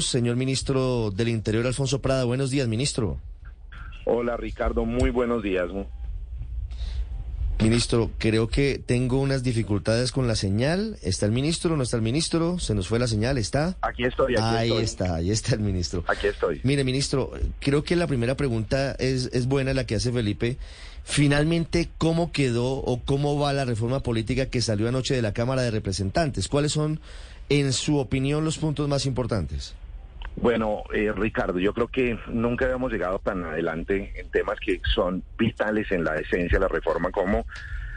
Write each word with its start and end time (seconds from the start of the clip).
Señor 0.00 0.36
ministro 0.36 1.10
del 1.10 1.28
Interior, 1.28 1.66
Alfonso 1.66 2.00
Prada. 2.00 2.24
Buenos 2.24 2.50
días, 2.50 2.66
ministro. 2.66 3.20
Hola, 4.06 4.38
Ricardo. 4.38 4.86
Muy 4.86 5.10
buenos 5.10 5.42
días. 5.42 5.68
Ministro, 7.60 8.10
creo 8.16 8.48
que 8.48 8.82
tengo 8.84 9.20
unas 9.20 9.42
dificultades 9.42 10.10
con 10.10 10.26
la 10.26 10.34
señal. 10.34 10.96
¿Está 11.02 11.26
el 11.26 11.32
ministro? 11.32 11.76
¿No 11.76 11.82
está 11.82 11.98
el 11.98 12.02
ministro? 12.02 12.58
¿Se 12.58 12.74
nos 12.74 12.88
fue 12.88 12.98
la 12.98 13.06
señal? 13.06 13.36
¿Está? 13.36 13.76
Aquí 13.82 14.04
estoy, 14.04 14.32
aquí 14.32 14.42
ahí 14.42 14.68
estoy. 14.70 14.82
está, 14.82 15.14
ahí 15.16 15.30
está 15.30 15.54
el 15.56 15.60
ministro. 15.60 16.04
Aquí 16.06 16.26
estoy. 16.26 16.62
Mire, 16.64 16.84
ministro, 16.84 17.30
creo 17.60 17.84
que 17.84 17.94
la 17.94 18.06
primera 18.06 18.34
pregunta 18.34 18.92
es, 18.92 19.28
es 19.34 19.46
buena, 19.46 19.74
la 19.74 19.84
que 19.84 19.96
hace 19.96 20.10
Felipe. 20.10 20.56
Finalmente, 21.04 21.90
¿cómo 21.98 22.32
quedó 22.32 22.76
o 22.76 23.02
cómo 23.04 23.38
va 23.38 23.52
la 23.52 23.66
reforma 23.66 24.00
política 24.00 24.46
que 24.46 24.62
salió 24.62 24.88
anoche 24.88 25.14
de 25.14 25.20
la 25.20 25.34
Cámara 25.34 25.60
de 25.60 25.70
Representantes? 25.70 26.48
¿Cuáles 26.48 26.72
son, 26.72 26.98
en 27.50 27.74
su 27.74 27.98
opinión, 27.98 28.42
los 28.42 28.56
puntos 28.56 28.88
más 28.88 29.04
importantes? 29.04 29.74
Bueno, 30.36 30.82
eh, 30.92 31.12
Ricardo, 31.14 31.58
yo 31.58 31.72
creo 31.72 31.88
que 31.88 32.18
nunca 32.28 32.64
habíamos 32.64 32.92
llegado 32.92 33.18
tan 33.18 33.44
adelante 33.44 34.12
en 34.16 34.30
temas 34.30 34.58
que 34.58 34.80
son 34.94 35.22
vitales 35.38 35.92
en 35.92 36.04
la 36.04 36.16
esencia 36.16 36.58
de 36.58 36.64
la 36.64 36.68
reforma 36.68 37.10
como 37.10 37.46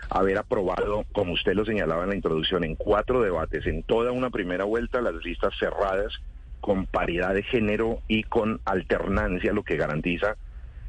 haber 0.10 0.38
aprobado, 0.38 1.06
como 1.12 1.34
usted 1.34 1.54
lo 1.54 1.66
señalaba 1.66 2.04
en 2.04 2.10
la 2.10 2.16
introducción, 2.16 2.64
en 2.64 2.76
cuatro 2.76 3.22
debates, 3.22 3.66
en 3.66 3.84
toda 3.84 4.12
una 4.12 4.30
primera 4.30 4.64
vuelta, 4.66 5.02
las 5.02 5.16
listas 5.24 5.54
cerradas 5.58 6.14
con 6.62 6.86
paridad 6.86 7.34
de 7.34 7.44
género 7.44 8.00
y 8.08 8.24
con 8.24 8.60
alternancia, 8.66 9.54
lo 9.54 9.64
que 9.64 9.78
garantiza 9.78 10.36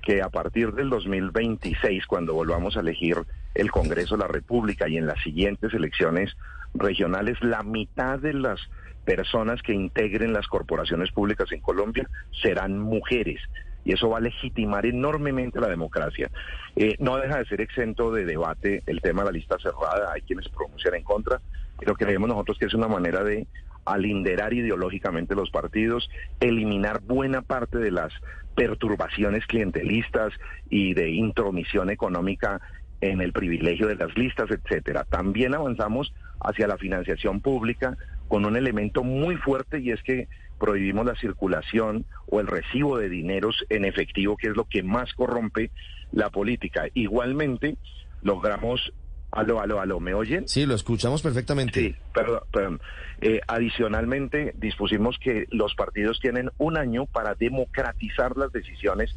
que 0.03 0.23
a 0.23 0.29
partir 0.29 0.73
del 0.73 0.89
2026, 0.89 2.07
cuando 2.07 2.33
volvamos 2.33 2.77
a 2.77 2.81
elegir 2.81 3.17
el 3.55 3.71
Congreso 3.73 4.17
de 4.17 4.23
la 4.23 4.29
República 4.29 4.89
y 4.89 4.97
en 4.97 5.07
las 5.07 5.21
siguientes 5.23 5.75
elecciones 5.75 6.37
regionales, 6.75 7.37
la 7.43 7.63
mitad 7.65 8.19
de 8.21 8.33
las 8.33 8.61
personas 9.07 9.63
que 9.63 9.73
integren 9.73 10.35
las 10.35 10.47
corporaciones 10.49 11.11
públicas 11.13 11.51
en 11.53 11.61
Colombia 11.61 12.07
serán 12.43 12.79
mujeres. 12.79 13.41
Y 13.85 13.93
eso 13.93 14.11
va 14.11 14.19
a 14.19 14.21
legitimar 14.21 14.85
enormemente 14.85 15.61
la 15.61 15.69
democracia. 15.69 16.29
Eh, 16.75 16.97
no 16.99 17.17
deja 17.17 17.39
de 17.39 17.47
ser 17.47 17.61
exento 17.61 18.11
de 18.11 18.25
debate 18.25 18.83
el 18.87 19.01
tema 19.01 19.23
de 19.23 19.27
la 19.27 19.33
lista 19.33 19.57
cerrada. 19.63 20.13
Hay 20.13 20.23
quienes 20.23 20.49
pronuncian 20.49 20.97
en 20.97 21.05
contra, 21.05 21.41
pero 21.79 21.95
creemos 21.95 22.29
nosotros 22.29 22.59
que 22.59 22.67
es 22.67 22.75
una 22.75 22.89
manera 22.89 23.23
de 23.23 23.47
alinderar 23.85 24.53
ideológicamente 24.53 25.37
los 25.37 25.51
partidos, 25.51 26.11
eliminar 26.41 27.01
buena 27.01 27.43
parte 27.43 27.79
de 27.79 27.93
las 27.93 28.13
perturbaciones 28.57 29.47
clientelistas 29.47 30.33
y 30.69 30.95
de 30.95 31.11
intromisión 31.11 31.91
económica 31.91 32.61
en 33.01 33.21
el 33.21 33.33
privilegio 33.33 33.87
de 33.87 33.95
las 33.95 34.17
listas, 34.17 34.51
etcétera. 34.51 35.05
También 35.05 35.55
avanzamos 35.55 36.13
hacia 36.41 36.67
la 36.67 36.77
financiación 36.77 37.41
pública 37.41 37.97
con 38.29 38.45
un 38.45 38.57
elemento 38.57 39.03
muy 39.05 39.37
fuerte 39.37 39.81
y 39.81 39.91
es 39.91 40.03
que 40.03 40.29
prohibimos 40.59 41.07
la 41.07 41.15
circulación 41.17 42.07
o 42.27 42.41
el 42.41 42.47
recibo 42.47 42.99
de 42.99 43.09
dineros 43.09 43.65
en 43.69 43.85
efectivo, 43.85 44.37
que 44.37 44.49
es 44.49 44.57
lo 44.57 44.65
que 44.65 44.83
más 44.83 45.13
corrompe 45.15 45.71
la 46.13 46.31
política. 46.31 46.87
Igualmente, 46.95 47.77
logramos 48.23 48.93
Aló, 49.33 49.61
aló, 49.61 49.81
aló, 49.81 50.01
¿me 50.01 50.15
oyen? 50.15 50.49
Sí, 50.49 50.65
lo 50.65 50.75
escuchamos 50.75 51.21
perfectamente. 51.21 51.81
Sí, 51.81 51.97
perdón, 52.15 52.41
perdón. 52.51 52.81
Eh, 53.21 53.41
adicionalmente, 53.47 54.55
dispusimos 54.57 55.19
que 55.19 55.47
los 55.51 55.75
partidos 55.75 56.21
tienen 56.21 56.51
un 56.59 56.79
año 56.79 57.07
para 57.07 57.35
democratizar 57.35 58.37
las 58.37 58.53
decisiones 58.53 59.15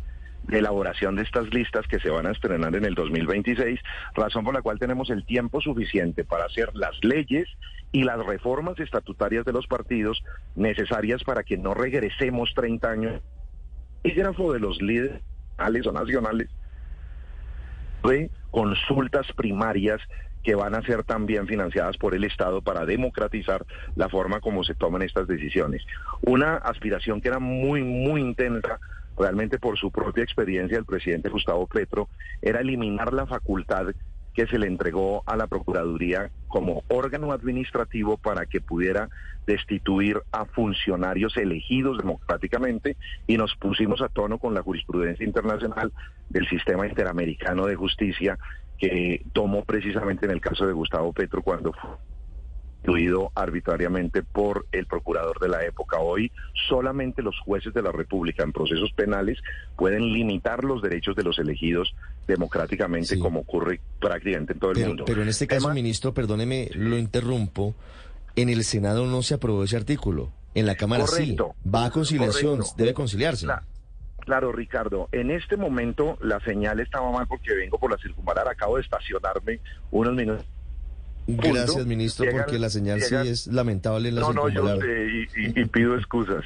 de 0.49 0.59
elaboración 0.59 1.15
de 1.15 1.23
estas 1.23 1.53
listas 1.53 1.87
que 1.87 1.99
se 1.99 2.09
van 2.09 2.25
a 2.25 2.31
estrenar 2.31 2.75
en 2.75 2.85
el 2.85 2.95
2026, 2.95 3.79
razón 4.15 4.43
por 4.43 4.53
la 4.53 4.61
cual 4.61 4.79
tenemos 4.79 5.09
el 5.09 5.25
tiempo 5.25 5.61
suficiente 5.61 6.25
para 6.25 6.45
hacer 6.45 6.71
las 6.73 7.03
leyes 7.03 7.47
y 7.91 8.03
las 8.03 8.23
reformas 8.25 8.79
estatutarias 8.79 9.45
de 9.45 9.53
los 9.53 9.67
partidos 9.67 10.23
necesarias 10.55 11.23
para 11.23 11.43
que 11.43 11.57
no 11.57 11.73
regresemos 11.73 12.53
30 12.55 12.89
años. 12.89 13.21
El 14.03 14.15
grafo 14.15 14.53
de 14.53 14.59
los 14.59 14.81
líderes 14.81 15.21
o 15.85 15.91
nacionales 15.91 16.49
de 18.03 18.29
consultas 18.49 19.27
primarias 19.35 19.99
que 20.43 20.55
van 20.55 20.73
a 20.73 20.81
ser 20.83 21.03
también 21.03 21.47
financiadas 21.47 21.97
por 21.97 22.15
el 22.15 22.23
Estado 22.23 22.61
para 22.61 22.85
democratizar 22.85 23.65
la 23.95 24.07
forma 24.07 24.39
como 24.39 24.63
se 24.63 24.73
toman 24.73 25.01
estas 25.01 25.27
decisiones. 25.27 25.85
Una 26.21 26.55
aspiración 26.55 27.19
que 27.19 27.27
era 27.27 27.39
muy, 27.39 27.83
muy 27.83 28.21
intensa 28.21 28.79
realmente 29.19 29.59
por 29.59 29.77
su 29.77 29.91
propia 29.91 30.23
experiencia 30.23 30.77
el 30.77 30.85
presidente 30.85 31.29
Gustavo 31.29 31.67
Petro, 31.67 32.09
era 32.41 32.61
eliminar 32.61 33.13
la 33.13 33.27
facultad 33.27 33.87
que 34.33 34.47
se 34.47 34.57
le 34.57 34.67
entregó 34.67 35.23
a 35.25 35.35
la 35.35 35.47
Procuraduría 35.47 36.31
como 36.47 36.83
órgano 36.87 37.33
administrativo 37.33 38.17
para 38.17 38.45
que 38.45 38.61
pudiera 38.61 39.09
destituir 39.45 40.21
a 40.31 40.45
funcionarios 40.45 41.35
elegidos 41.35 41.97
democráticamente 41.97 42.95
y 43.27 43.37
nos 43.37 43.55
pusimos 43.55 44.01
a 44.01 44.07
tono 44.07 44.37
con 44.37 44.53
la 44.53 44.61
jurisprudencia 44.61 45.25
internacional 45.25 45.91
del 46.29 46.47
sistema 46.47 46.87
interamericano 46.87 47.65
de 47.65 47.75
justicia 47.75 48.37
que 48.77 49.23
tomó 49.33 49.65
precisamente 49.65 50.25
en 50.25 50.31
el 50.31 50.39
caso 50.39 50.65
de 50.65 50.73
Gustavo 50.73 51.11
Petro 51.11 51.41
cuando 51.41 51.73
incluido 52.89 53.31
arbitrariamente 53.35 54.23
por 54.23 54.65
el 54.71 54.85
procurador 54.87 55.39
de 55.39 55.47
la 55.47 55.63
época. 55.63 55.99
Hoy 55.99 56.31
solamente 56.67 57.21
los 57.21 57.37
jueces 57.39 57.71
de 57.73 57.81
la 57.83 57.91
República 57.91 58.43
en 58.43 58.51
procesos 58.51 58.91
penales 58.93 59.37
pueden 59.77 60.11
limitar 60.11 60.63
los 60.63 60.81
derechos 60.81 61.15
de 61.15 61.23
los 61.23 61.37
elegidos 61.37 61.93
democráticamente 62.27 63.15
Sí. 63.15 63.19
como 63.19 63.41
ocurre 63.41 63.79
prácticamente 63.99 64.53
en 64.53 64.59
todo 64.59 64.71
el 64.71 64.77
Pero, 64.77 64.87
mundo. 64.89 65.03
pero 65.05 65.21
en 65.21 65.27
este 65.29 65.45
caso, 65.47 65.71
ministro, 65.73 66.13
perdóneme, 66.13 66.69
lo 66.73 66.97
interrumpo. 66.97 67.75
En 68.35 68.49
el 68.49 68.63
Senado 68.63 69.05
no 69.05 69.21
se 69.21 69.35
aprobó 69.35 69.63
ese 69.63 69.77
artículo. 69.77 70.31
En 70.55 70.65
la 70.65 70.75
Cámara 70.75 71.05
Correcto. 71.05 71.53
sí. 71.63 71.69
Va 71.69 71.85
a 71.85 71.91
conciliación, 71.91 72.57
Correcto. 72.57 72.75
debe 72.77 72.93
conciliarse. 72.93 73.45
Cla- 73.45 73.63
Claro, 74.21 74.51
Ricardo, 74.51 75.09
en 75.11 75.31
este 75.31 75.57
momento 75.57 76.17
la 76.21 76.39
señal 76.41 76.79
estaba 76.79 77.11
mal 77.11 77.25
porque 77.27 77.51
vengo 77.55 77.79
por 77.79 77.89
la 77.89 77.97
circunvalar, 77.97 78.47
acabo 78.47 78.75
de 78.75 78.83
estacionarme 78.83 79.59
unos 79.89 80.13
minutos. 80.13 80.45
Gracias, 81.37 81.71
punto. 81.71 81.85
ministro, 81.85 82.25
Llegan- 82.25 82.41
porque 82.41 82.59
la 82.59 82.69
señal 82.69 82.99
llegan- 82.99 83.23
sí 83.25 83.29
es 83.31 83.47
lamentable 83.47 84.09
en 84.09 84.15
la 84.15 84.21
No, 84.21 84.33
no, 84.33 84.49
yo 84.49 84.63
y, 85.37 85.61
y- 85.61 85.65
pido 85.65 85.95
excusas 85.95 86.43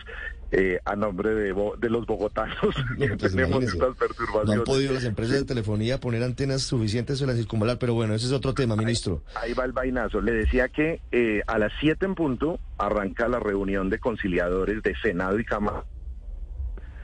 eh, 0.55 0.79
a 0.85 0.95
nombre 0.95 1.33
de, 1.33 1.51
bo- 1.51 1.75
de 1.77 1.89
los 1.89 2.05
bogotanos 2.05 2.55
que 2.99 3.07
No, 3.07 3.17
pues 3.17 3.31
tenemos 3.33 3.63
estas 3.63 3.79
No 3.89 3.95
perturbaciones. 3.95 4.57
han 4.59 4.63
podido 4.63 4.93
las 4.93 5.03
empresas 5.03 5.35
de 5.39 5.45
telefonía 5.45 5.99
poner 5.99 6.22
antenas 6.22 6.61
suficientes 6.61 7.19
en 7.22 7.27
la 7.27 7.33
circunvalar, 7.33 7.79
pero 7.79 7.95
bueno, 7.95 8.13
ese 8.13 8.27
es 8.27 8.31
otro 8.33 8.53
tema, 8.53 8.75
ministro. 8.75 9.23
Ahí 9.35 9.53
va 9.53 9.66
el 9.66 9.72
vainazo. 9.72 10.22
Le 10.22 10.31
decía 10.31 10.69
que 10.69 11.01
eh, 11.11 11.41
a 11.47 11.57
las 11.57 11.72
7 11.79 12.05
en 12.05 12.13
punto 12.13 12.59
arranca 12.77 13.27
la 13.27 13.39
reunión 13.39 13.89
de 13.89 13.97
conciliadores 13.97 14.83
de 14.83 14.93
Senado 15.01 15.39
y 15.39 15.45
Cámara, 15.45 15.85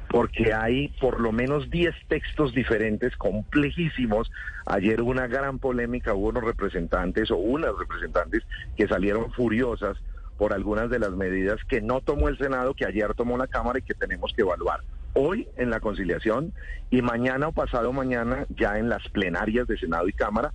porque 0.10 0.54
hay 0.54 0.90
por 1.00 1.20
lo 1.20 1.32
menos 1.32 1.70
10 1.70 1.94
textos 2.08 2.54
diferentes, 2.54 3.16
complejísimos. 3.16 4.32
Ayer 4.66 5.02
hubo 5.02 5.12
una 5.12 5.28
gran 5.28 5.60
polémica, 5.60 6.14
hubo 6.14 6.30
unos 6.30 6.44
representantes 6.44 7.30
o 7.32 7.38
unas 7.38 7.78
representantes 7.78 8.44
que 8.76 8.88
salieron 8.88 9.32
furiosas 9.34 9.98
por 10.38 10.54
algunas 10.54 10.90
de 10.90 11.00
las 11.00 11.12
medidas 11.12 11.60
que 11.68 11.82
no 11.82 12.02
tomó 12.02 12.30
el 12.30 12.38
Senado, 12.38 12.74
que 12.74 12.86
ayer 12.86 13.14
tomó 13.14 13.38
la 13.38 13.48
Cámara 13.48 13.80
y 13.80 13.84
que 13.84 13.94
tenemos 13.94 14.34
que 14.34 14.42
evaluar. 14.42 14.82
Hoy 15.14 15.48
en 15.58 15.70
la 15.70 15.80
conciliación 15.80 16.54
y 16.90 17.02
mañana 17.02 17.50
o 17.50 17.52
pasado 17.52 17.94
mañana 17.94 18.46
ya 18.50 18.80
en 18.80 18.90
las 18.90 19.08
plenarias 19.10 19.68
de 19.68 19.78
Senado 19.78 20.08
y 20.08 20.14
Cámara 20.14 20.54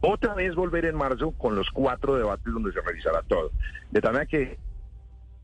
otra 0.00 0.34
vez 0.34 0.54
volver 0.54 0.84
en 0.84 0.94
marzo 0.94 1.32
con 1.32 1.56
los 1.56 1.70
cuatro 1.70 2.16
debates 2.16 2.52
donde 2.52 2.72
se 2.72 2.80
revisará 2.80 3.22
todo. 3.22 3.50
De 3.90 4.00
tal 4.00 4.12
manera 4.12 4.28
que 4.30 4.58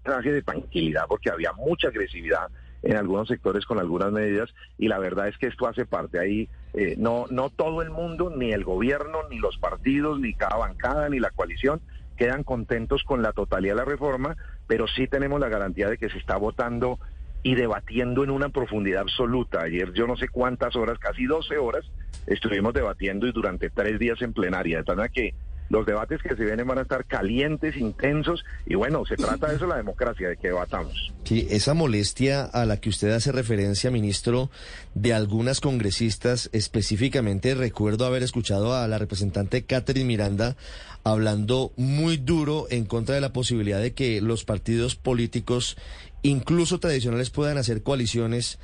traje 0.02 0.32
de 0.32 0.42
tranquilidad 0.42 1.04
porque 1.08 1.30
había 1.30 1.52
mucha 1.52 1.88
agresividad 1.88 2.48
en 2.82 2.96
algunos 2.96 3.28
sectores 3.28 3.64
con 3.64 3.78
algunas 3.78 4.12
medidas 4.12 4.50
y 4.78 4.88
la 4.88 4.98
verdad 4.98 5.28
es 5.28 5.38
que 5.38 5.46
esto 5.46 5.66
hace 5.66 5.86
parte 5.86 6.18
ahí 6.18 6.48
eh, 6.74 6.94
no 6.98 7.26
no 7.30 7.50
todo 7.50 7.82
el 7.82 7.90
mundo 7.90 8.32
ni 8.34 8.52
el 8.52 8.64
gobierno 8.64 9.20
ni 9.30 9.38
los 9.38 9.56
partidos 9.58 10.18
ni 10.18 10.34
cada 10.34 10.56
bancada 10.56 11.08
ni 11.08 11.20
la 11.20 11.30
coalición 11.30 11.80
quedan 12.16 12.44
contentos 12.44 13.02
con 13.04 13.22
la 13.22 13.32
totalidad 13.32 13.74
de 13.74 13.80
la 13.80 13.84
reforma 13.84 14.36
pero 14.66 14.86
sí 14.88 15.06
tenemos 15.06 15.40
la 15.40 15.48
garantía 15.48 15.88
de 15.88 15.98
que 15.98 16.08
se 16.08 16.18
está 16.18 16.36
votando 16.36 16.98
y 17.42 17.54
debatiendo 17.54 18.22
en 18.22 18.30
una 18.30 18.48
profundidad 18.50 19.02
absoluta. 19.02 19.62
Ayer 19.62 19.92
yo 19.92 20.06
no 20.06 20.16
sé 20.16 20.28
cuántas 20.28 20.76
horas 20.76 20.98
casi 20.98 21.26
12 21.26 21.58
horas 21.58 21.84
estuvimos 22.26 22.72
debatiendo 22.72 23.26
y 23.26 23.32
durante 23.32 23.68
tres 23.70 23.98
días 23.98 24.22
en 24.22 24.32
plenaria 24.32 24.78
de 24.78 24.84
tal 24.84 24.96
manera 24.96 25.12
que 25.12 25.34
los 25.72 25.86
debates 25.86 26.20
que 26.22 26.36
se 26.36 26.44
vienen 26.44 26.66
van 26.66 26.76
a 26.76 26.82
estar 26.82 27.06
calientes, 27.06 27.78
intensos, 27.78 28.44
y 28.66 28.74
bueno, 28.74 29.06
se 29.06 29.16
trata 29.16 29.48
de 29.48 29.56
eso 29.56 29.66
la 29.66 29.78
democracia, 29.78 30.28
de 30.28 30.36
que 30.36 30.48
debatamos. 30.48 31.10
Sí, 31.24 31.46
esa 31.48 31.72
molestia 31.72 32.44
a 32.44 32.66
la 32.66 32.76
que 32.76 32.90
usted 32.90 33.10
hace 33.10 33.32
referencia, 33.32 33.90
ministro, 33.90 34.50
de 34.94 35.14
algunas 35.14 35.62
congresistas, 35.62 36.50
específicamente 36.52 37.54
recuerdo 37.54 38.04
haber 38.04 38.22
escuchado 38.22 38.74
a 38.74 38.86
la 38.86 38.98
representante 38.98 39.64
Catherine 39.64 40.04
Miranda 40.04 40.56
hablando 41.04 41.72
muy 41.78 42.18
duro 42.18 42.66
en 42.68 42.84
contra 42.84 43.14
de 43.14 43.22
la 43.22 43.32
posibilidad 43.32 43.80
de 43.80 43.94
que 43.94 44.20
los 44.20 44.44
partidos 44.44 44.94
políticos, 44.94 45.78
incluso 46.20 46.80
tradicionales, 46.80 47.30
puedan 47.30 47.56
hacer 47.56 47.82
coaliciones 47.82 48.58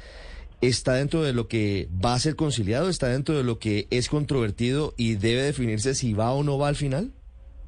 está 0.61 0.95
dentro 0.95 1.23
de 1.23 1.33
lo 1.33 1.49
que 1.49 1.89
va 2.05 2.15
a 2.15 2.19
ser 2.19 2.37
conciliado, 2.37 2.89
está 2.89 3.09
dentro 3.09 3.37
de 3.37 3.45
lo 3.45 3.59
que 3.59 3.87
es 3.91 4.09
controvertido 4.09 4.95
y 4.97 5.15
debe 5.15 5.43
definirse 5.43 5.95
si 5.95 6.15
va 6.15 6.33
o 6.33 6.43
no 6.43 6.59
va 6.59 6.69
al 6.69 6.77
final? 6.77 7.13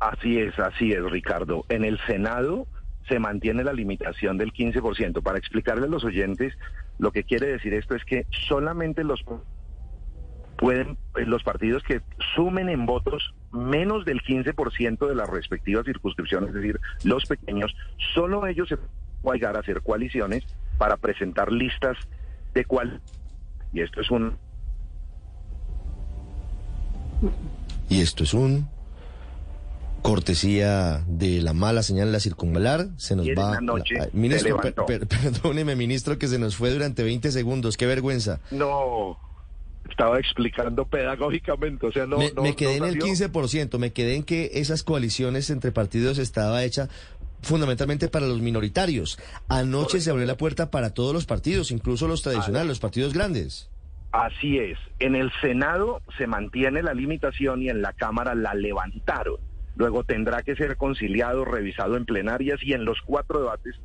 Así 0.01 0.39
es, 0.39 0.59
así 0.59 0.93
es, 0.93 1.03
Ricardo. 1.11 1.65
En 1.69 1.85
el 1.85 1.99
Senado 2.07 2.67
se 3.09 3.19
mantiene 3.19 3.65
la 3.65 3.73
limitación 3.73 4.39
del 4.39 4.53
15%. 4.53 5.23
Para 5.23 5.39
explicarle 5.39 5.87
a 5.87 5.91
los 5.91 6.05
oyentes, 6.05 6.55
lo 6.99 7.13
que 7.13 7.25
quiere 7.25 7.49
decir 7.49 7.75
esto 7.75 7.95
es 7.95 8.05
que 8.05 8.27
solamente 8.49 9.05
los 9.05 9.23
pueden 10.57 10.99
eh, 11.17 11.25
los 11.27 11.43
partidos 11.43 11.83
que 11.83 12.03
sumen 12.35 12.69
en 12.69 12.87
votos 12.87 13.35
menos 13.51 14.05
del 14.05 14.21
15% 14.21 15.09
de 15.09 15.15
las 15.15 15.29
respectivas 15.29 15.87
circunscripciones, 15.87 16.51
es 16.51 16.55
decir, 16.55 16.81
los 17.03 17.25
pequeños, 17.25 17.75
solo 18.15 18.47
ellos 18.47 18.69
se 18.69 18.77
pueden 19.23 19.41
llegar 19.41 19.57
a 19.57 19.61
hacer 19.61 19.81
coaliciones 19.81 20.45
para 20.79 20.97
presentar 20.99 21.51
listas 21.51 21.97
de 22.55 22.65
cuál. 22.65 23.01
Y 23.73 23.83
esto 23.83 24.01
es 24.01 24.11
un... 24.11 24.37
Y 27.89 28.01
esto 28.01 28.25
es 28.25 28.35
un 28.35 28.69
cortesía 30.03 31.05
de 31.07 31.43
la 31.43 31.53
mala 31.53 31.83
señal 31.83 32.09
en 32.09 32.13
la 32.13 32.21
circunvalar. 32.21 32.89
Se 32.97 33.17
nos 33.17 33.27
va. 33.27 33.59
ministro, 34.13 34.59
perdóneme, 34.87 35.77
ministro, 35.77 36.19
que 36.19 36.29
se 36.29 36.39
nos 36.39 36.57
fue 36.57 36.71
durante 36.71 37.03
20 37.03 37.31
segundos. 37.31 37.77
Qué 37.77 37.87
vergüenza. 37.87 38.41
No, 38.51 39.19
estaba 39.89 40.19
explicando 40.19 40.87
pedagógicamente. 40.87 41.87
O 41.87 41.93
sea, 41.93 42.07
no. 42.07 42.19
Me, 42.19 42.33
me 42.41 42.57
quedé 42.57 42.77
en 42.77 42.85
el 42.85 42.99
15%. 42.99 43.79
Me 43.79 43.93
quedé 43.93 44.17
en 44.17 44.23
que 44.23 44.51
esas 44.55 44.83
coaliciones 44.83 45.51
entre 45.51 45.73
partidos 45.73 46.19
estaba 46.19 46.65
hecha 46.65 46.89
fundamentalmente 47.43 48.09
para 48.09 48.27
los 48.27 48.41
minoritarios. 48.41 49.19
Anoche 49.49 50.01
se 50.01 50.11
abrió 50.11 50.27
la 50.27 50.37
puerta 50.37 50.71
para 50.71 50.95
todos 50.95 51.15
los 51.15 51.27
partidos, 51.27 51.71
incluso 51.71 52.09
los 52.09 52.23
tradicionales, 52.23 52.69
los 52.69 52.81
partidos 52.81 53.13
grandes. 53.13 53.71
Así 54.13 54.59
es. 54.59 54.79
En 54.99 55.15
el 55.15 55.31
Senado 55.41 56.03
se 56.19 56.27
mantiene 56.27 56.83
la 56.83 56.95
limitación 56.95 57.63
y 57.63 57.69
en 57.69 57.81
la 57.81 57.93
Cámara 57.93 58.35
la 58.35 58.55
levantaron. 58.55 59.37
Luego 59.77 60.05
tendrá 60.05 60.43
que 60.43 60.57
ser 60.57 60.77
conciliado, 60.77 61.45
revisado 61.45 61.97
en 61.97 62.05
plenarias 62.05 62.59
y 62.63 62.73
en 62.73 62.85
los 62.85 62.99
cuatro 63.07 63.41
debates 63.41 63.77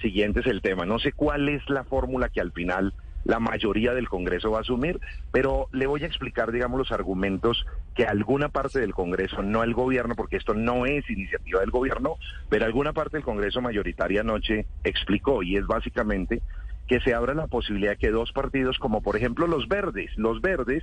siguientes 0.00 0.46
el 0.46 0.60
tema. 0.60 0.84
No 0.84 0.98
sé 0.98 1.12
cuál 1.12 1.48
es 1.48 1.62
la 1.68 1.84
fórmula 1.84 2.28
que 2.28 2.40
al 2.40 2.52
final 2.52 2.94
la 3.24 3.38
mayoría 3.38 3.94
del 3.94 4.08
Congreso 4.08 4.50
va 4.50 4.58
a 4.58 4.62
asumir, 4.62 5.00
pero 5.30 5.68
le 5.72 5.86
voy 5.86 6.02
a 6.02 6.06
explicar, 6.06 6.52
digamos, 6.52 6.78
los 6.78 6.92
argumentos 6.92 7.66
que 7.94 8.04
alguna 8.04 8.48
parte 8.48 8.80
del 8.80 8.94
Congreso, 8.94 9.42
no 9.42 9.62
el 9.62 9.74
gobierno, 9.74 10.14
porque 10.14 10.36
esto 10.36 10.54
no 10.54 10.86
es 10.86 11.08
iniciativa 11.10 11.60
del 11.60 11.70
gobierno, 11.70 12.16
pero 12.48 12.64
alguna 12.64 12.92
parte 12.92 13.16
del 13.16 13.24
Congreso 13.24 13.60
mayoritaria 13.60 14.22
anoche 14.22 14.66
explicó, 14.84 15.42
y 15.42 15.56
es 15.56 15.66
básicamente 15.66 16.42
que 16.86 17.00
se 17.00 17.14
abra 17.14 17.34
la 17.34 17.46
posibilidad 17.46 17.96
que 17.96 18.10
dos 18.10 18.32
partidos, 18.32 18.78
como 18.78 19.02
por 19.02 19.16
ejemplo 19.16 19.46
los 19.46 19.68
verdes, 19.68 20.10
los 20.16 20.40
verdes 20.40 20.82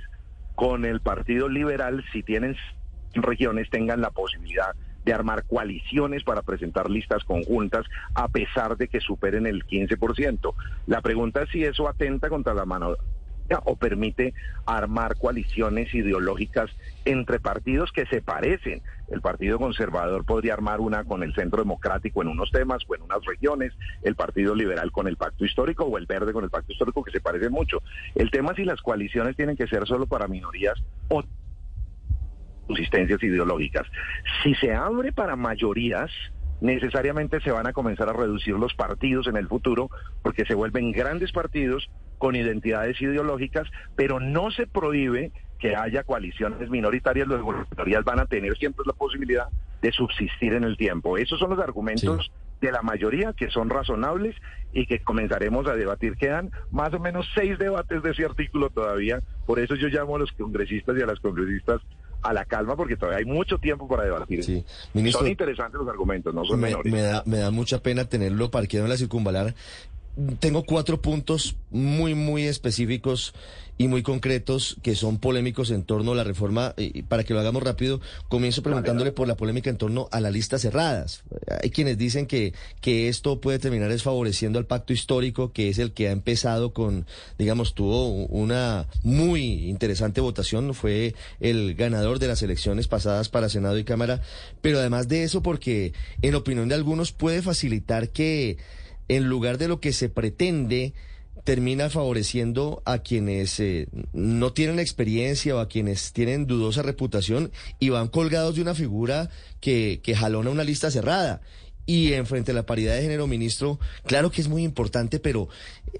con 0.54 0.84
el 0.84 1.00
Partido 1.00 1.48
Liberal, 1.48 2.04
si 2.12 2.22
tienen 2.22 2.56
regiones, 3.14 3.68
tengan 3.70 4.00
la 4.00 4.10
posibilidad 4.10 4.74
armar 5.12 5.44
coaliciones 5.44 6.24
para 6.24 6.42
presentar 6.42 6.90
listas 6.90 7.24
conjuntas 7.24 7.86
a 8.14 8.28
pesar 8.28 8.76
de 8.76 8.88
que 8.88 9.00
superen 9.00 9.46
el 9.46 9.66
15%. 9.66 10.54
La 10.86 11.00
pregunta 11.00 11.42
es 11.42 11.50
si 11.50 11.64
eso 11.64 11.88
atenta 11.88 12.28
contra 12.28 12.54
la 12.54 12.64
mano 12.64 12.96
o 13.64 13.76
permite 13.76 14.34
armar 14.66 15.16
coaliciones 15.16 15.94
ideológicas 15.94 16.70
entre 17.04 17.40
partidos 17.40 17.92
que 17.92 18.06
se 18.06 18.20
parecen. 18.20 18.82
El 19.08 19.22
Partido 19.22 19.58
Conservador 19.58 20.24
podría 20.24 20.52
armar 20.52 20.80
una 20.80 21.04
con 21.04 21.22
el 21.22 21.34
Centro 21.34 21.62
Democrático 21.62 22.20
en 22.20 22.28
unos 22.28 22.50
temas 22.50 22.82
o 22.86 22.94
en 22.94 23.02
unas 23.02 23.24
regiones, 23.24 23.72
el 24.02 24.14
Partido 24.16 24.54
Liberal 24.54 24.92
con 24.92 25.08
el 25.08 25.16
Pacto 25.16 25.44
Histórico 25.44 25.84
o 25.84 25.96
el 25.96 26.06
Verde 26.06 26.32
con 26.32 26.44
el 26.44 26.50
Pacto 26.50 26.72
Histórico 26.72 27.02
que 27.02 27.12
se 27.12 27.20
parecen 27.20 27.52
mucho. 27.52 27.82
El 28.14 28.30
tema 28.30 28.50
es 28.50 28.56
si 28.56 28.64
las 28.64 28.82
coaliciones 28.82 29.36
tienen 29.36 29.56
que 29.56 29.66
ser 29.66 29.86
solo 29.86 30.06
para 30.06 30.28
minorías 30.28 30.78
o 31.08 31.24
consistencias 32.68 33.20
ideológicas. 33.22 33.86
Si 34.44 34.54
se 34.54 34.72
abre 34.72 35.12
para 35.12 35.34
mayorías, 35.34 36.10
necesariamente 36.60 37.40
se 37.40 37.50
van 37.50 37.66
a 37.66 37.72
comenzar 37.72 38.08
a 38.08 38.12
reducir 38.12 38.54
los 38.54 38.74
partidos 38.74 39.26
en 39.26 39.36
el 39.36 39.48
futuro 39.48 39.90
porque 40.22 40.44
se 40.44 40.54
vuelven 40.54 40.92
grandes 40.92 41.32
partidos 41.32 41.90
con 42.18 42.36
identidades 42.36 43.00
ideológicas, 43.00 43.66
pero 43.96 44.20
no 44.20 44.50
se 44.50 44.66
prohíbe 44.66 45.32
que 45.58 45.74
haya 45.74 46.04
coaliciones 46.04 46.70
minoritarias, 46.70 47.26
las 47.26 47.40
minorías 47.42 48.04
van 48.04 48.20
a 48.20 48.26
tener 48.26 48.56
siempre 48.56 48.84
la 48.86 48.92
posibilidad 48.92 49.48
de 49.82 49.92
subsistir 49.92 50.52
en 50.52 50.64
el 50.64 50.76
tiempo. 50.76 51.16
Esos 51.16 51.38
son 51.38 51.50
los 51.50 51.58
argumentos 51.58 52.30
de 52.60 52.72
la 52.72 52.82
mayoría 52.82 53.32
que 53.32 53.50
son 53.50 53.70
razonables 53.70 54.36
y 54.72 54.86
que 54.86 55.00
comenzaremos 55.00 55.66
a 55.66 55.76
debatir. 55.76 56.16
Quedan 56.16 56.50
más 56.70 56.92
o 56.92 56.98
menos 56.98 57.28
seis 57.34 57.58
debates 57.58 58.02
de 58.02 58.10
ese 58.10 58.24
artículo 58.24 58.70
todavía, 58.70 59.20
por 59.46 59.58
eso 59.58 59.74
yo 59.76 59.88
llamo 59.88 60.16
a 60.16 60.18
los 60.20 60.32
congresistas 60.32 60.96
y 60.98 61.02
a 61.02 61.06
las 61.06 61.20
congresistas 61.20 61.80
a 62.22 62.32
la 62.32 62.44
calma 62.44 62.76
porque 62.76 62.96
todavía 62.96 63.18
hay 63.18 63.24
mucho 63.24 63.58
tiempo 63.58 63.86
para 63.88 64.04
debatir. 64.04 64.44
Sí. 64.44 64.64
Ministro, 64.94 65.20
son 65.20 65.30
interesantes 65.30 65.78
los 65.78 65.88
argumentos, 65.88 66.34
no 66.34 66.44
son 66.44 66.60
menores. 66.60 66.92
Me 66.92 67.02
da, 67.02 67.22
me 67.26 67.38
da 67.38 67.50
mucha 67.50 67.82
pena 67.82 68.04
tenerlo 68.04 68.50
parqueado 68.50 68.86
en 68.86 68.90
la 68.90 68.96
circunvalar. 68.96 69.54
Tengo 70.40 70.64
cuatro 70.64 71.00
puntos 71.00 71.56
muy, 71.70 72.14
muy 72.14 72.44
específicos 72.44 73.34
y 73.78 73.86
muy 73.86 74.02
concretos 74.02 74.76
que 74.82 74.96
son 74.96 75.18
polémicos 75.18 75.70
en 75.70 75.84
torno 75.84 76.12
a 76.12 76.16
la 76.16 76.24
reforma. 76.24 76.74
Y 76.76 77.02
para 77.02 77.22
que 77.22 77.32
lo 77.32 77.40
hagamos 77.40 77.62
rápido, 77.62 78.00
comienzo 78.28 78.62
preguntándole 78.62 79.12
por 79.12 79.28
la 79.28 79.36
polémica 79.36 79.70
en 79.70 79.78
torno 79.78 80.08
a 80.10 80.20
las 80.20 80.32
listas 80.32 80.62
cerradas. 80.62 81.22
Hay 81.62 81.70
quienes 81.70 81.96
dicen 81.96 82.26
que, 82.26 82.52
que 82.80 83.08
esto 83.08 83.40
puede 83.40 83.60
terminar 83.60 83.88
desfavoreciendo 83.88 84.58
al 84.58 84.66
pacto 84.66 84.92
histórico, 84.92 85.52
que 85.52 85.68
es 85.68 85.78
el 85.78 85.92
que 85.92 86.08
ha 86.08 86.12
empezado 86.12 86.72
con, 86.72 87.06
digamos, 87.38 87.74
tuvo 87.74 88.08
una 88.08 88.88
muy 89.04 89.68
interesante 89.68 90.20
votación, 90.20 90.74
fue 90.74 91.14
el 91.38 91.76
ganador 91.76 92.18
de 92.18 92.26
las 92.26 92.42
elecciones 92.42 92.88
pasadas 92.88 93.28
para 93.28 93.48
Senado 93.48 93.78
y 93.78 93.84
Cámara, 93.84 94.20
pero 94.60 94.80
además 94.80 95.06
de 95.06 95.22
eso, 95.22 95.40
porque 95.40 95.92
en 96.20 96.34
opinión 96.34 96.68
de 96.68 96.74
algunos 96.74 97.12
puede 97.12 97.42
facilitar 97.42 98.08
que 98.08 98.58
en 99.08 99.28
lugar 99.28 99.58
de 99.58 99.68
lo 99.68 99.80
que 99.80 99.92
se 99.92 100.08
pretende, 100.08 100.94
termina 101.44 101.88
favoreciendo 101.88 102.82
a 102.84 102.98
quienes 102.98 103.58
eh, 103.60 103.88
no 104.12 104.52
tienen 104.52 104.78
experiencia 104.78 105.56
o 105.56 105.60
a 105.60 105.68
quienes 105.68 106.12
tienen 106.12 106.46
dudosa 106.46 106.82
reputación 106.82 107.52
y 107.78 107.88
van 107.88 108.08
colgados 108.08 108.56
de 108.56 108.62
una 108.62 108.74
figura 108.74 109.30
que, 109.60 110.00
que 110.02 110.14
jalona 110.14 110.50
una 110.50 110.64
lista 110.64 110.90
cerrada. 110.90 111.40
Y 111.88 112.12
en 112.12 112.26
frente 112.26 112.50
a 112.50 112.54
la 112.54 112.66
paridad 112.66 112.96
de 112.96 113.00
género, 113.00 113.26
ministro, 113.26 113.80
claro 114.04 114.30
que 114.30 114.42
es 114.42 114.48
muy 114.48 114.62
importante, 114.62 115.20
pero 115.20 115.48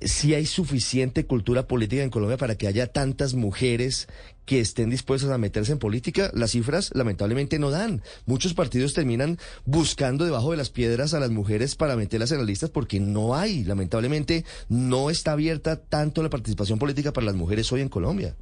si 0.02 0.34
hay 0.34 0.44
suficiente 0.44 1.24
cultura 1.24 1.66
política 1.66 2.02
en 2.02 2.10
Colombia 2.10 2.36
para 2.36 2.58
que 2.58 2.66
haya 2.66 2.88
tantas 2.88 3.32
mujeres 3.32 4.06
que 4.44 4.60
estén 4.60 4.90
dispuestas 4.90 5.30
a 5.30 5.38
meterse 5.38 5.72
en 5.72 5.78
política. 5.78 6.30
Las 6.34 6.50
cifras 6.50 6.90
lamentablemente 6.94 7.58
no 7.58 7.70
dan. 7.70 8.02
Muchos 8.26 8.52
partidos 8.52 8.92
terminan 8.92 9.38
buscando 9.64 10.26
debajo 10.26 10.50
de 10.50 10.58
las 10.58 10.68
piedras 10.68 11.14
a 11.14 11.20
las 11.20 11.30
mujeres 11.30 11.74
para 11.74 11.96
meterlas 11.96 12.32
en 12.32 12.38
las 12.38 12.46
listas 12.46 12.68
porque 12.68 13.00
no 13.00 13.34
hay. 13.34 13.64
Lamentablemente 13.64 14.44
no 14.68 15.08
está 15.08 15.32
abierta 15.32 15.76
tanto 15.76 16.22
la 16.22 16.28
participación 16.28 16.78
política 16.78 17.14
para 17.14 17.26
las 17.26 17.34
mujeres 17.34 17.72
hoy 17.72 17.80
en 17.80 17.88
Colombia. 17.88 18.36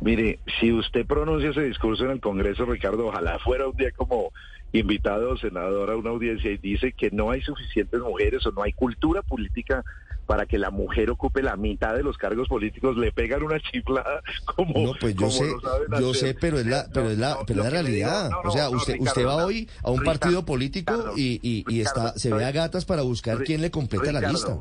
Mire, 0.00 0.38
si 0.60 0.72
usted 0.72 1.06
pronuncia 1.06 1.50
ese 1.50 1.62
discurso 1.62 2.04
en 2.04 2.12
el 2.12 2.20
Congreso, 2.20 2.64
Ricardo, 2.64 3.06
ojalá 3.06 3.38
fuera 3.38 3.68
un 3.68 3.76
día 3.76 3.90
como 3.92 4.32
invitado 4.72 5.36
senador 5.36 5.90
a 5.90 5.96
una 5.96 6.10
audiencia 6.10 6.50
y 6.50 6.58
dice 6.58 6.92
que 6.92 7.10
no 7.10 7.30
hay 7.30 7.40
suficientes 7.42 8.00
mujeres 8.00 8.44
o 8.46 8.50
no 8.50 8.62
hay 8.62 8.72
cultura 8.72 9.22
política 9.22 9.84
para 10.26 10.46
que 10.46 10.58
la 10.58 10.70
mujer 10.70 11.10
ocupe 11.10 11.42
la 11.42 11.56
mitad 11.56 11.94
de 11.94 12.02
los 12.02 12.16
cargos 12.16 12.48
políticos, 12.48 12.96
le 12.96 13.12
pegan 13.12 13.42
una 13.42 13.60
chiflada 13.60 14.22
como 14.44 14.86
No, 14.86 14.92
pues 14.98 15.14
yo 15.14 15.30
sé, 15.30 15.52
yo 16.00 16.14
sé, 16.14 16.34
pero 16.34 16.58
es 16.58 16.66
la 16.66 16.86
pero 16.92 17.10
es 17.10 17.18
la, 17.18 17.38
pero 17.46 17.62
la 17.62 17.70
realidad. 17.70 18.30
o 18.44 18.50
sea, 18.50 18.70
usted 18.70 18.96
usted 18.98 19.26
va 19.26 19.44
hoy 19.44 19.68
a 19.82 19.90
un 19.90 20.02
partido 20.02 20.44
político 20.44 21.12
y, 21.16 21.64
y, 21.68 21.80
está 21.80 22.18
se 22.18 22.32
ve 22.32 22.44
a 22.44 22.52
gatas 22.52 22.84
para 22.84 23.02
buscar 23.02 23.44
quién 23.44 23.60
le 23.60 23.70
completa 23.70 24.12
la 24.12 24.30
lista. 24.30 24.58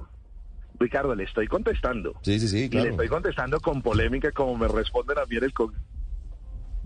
Ricardo, 0.83 1.15
le 1.15 1.23
estoy 1.23 1.47
contestando. 1.47 2.13
Sí, 2.21 2.39
sí, 2.39 2.47
sí, 2.47 2.69
claro. 2.69 2.85
Y 2.85 2.89
le 2.89 2.91
estoy 2.91 3.07
contestando 3.07 3.59
con 3.61 3.81
polémica 3.81 4.31
como 4.31 4.57
me 4.57 4.67
responden 4.67 5.17
a 5.17 5.25
mí 5.25 5.37
en 5.37 5.45
el 5.45 5.53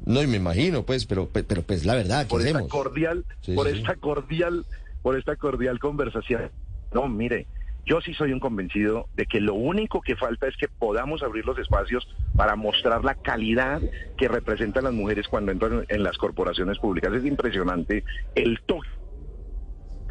No, 0.05 0.21
y 0.21 0.27
me 0.27 0.37
imagino, 0.37 0.83
pues, 0.83 1.05
pero, 1.05 1.27
pero 1.31 1.63
pues 1.63 1.83
la 1.85 1.95
verdad, 1.95 2.23
¿qué 2.23 2.29
por 2.29 2.41
hacemos? 2.41 2.61
Esta 2.63 2.71
cordial, 2.71 3.25
por 3.55 3.67
esta 3.67 3.95
cordial, 3.95 4.65
por 5.01 5.17
esta 5.17 5.35
cordial 5.35 5.79
conversación. 5.79 6.51
No, 6.93 7.07
mire, 7.07 7.47
Yo 7.85 8.01
sí 8.01 8.13
soy 8.13 8.33
un 8.33 8.39
convencido 8.41 9.07
de 9.15 9.25
que 9.25 9.39
lo 9.39 9.53
único 9.53 10.01
que 10.01 10.17
falta 10.17 10.47
es 10.47 10.57
que 10.57 10.67
podamos 10.67 11.23
abrir 11.23 11.45
los 11.45 11.57
espacios 11.57 12.05
para 12.35 12.57
mostrar 12.57 13.05
la 13.05 13.15
calidad 13.15 13.81
que 14.17 14.27
representan 14.27 14.83
las 14.83 14.93
mujeres 14.93 15.27
cuando 15.29 15.53
entran 15.53 15.85
en 15.87 16.03
las 16.03 16.17
corporaciones 16.17 16.77
públicas. 16.79 17.13
Es 17.13 17.25
impresionante 17.25 18.03
el 18.35 18.59
toque 18.65 18.89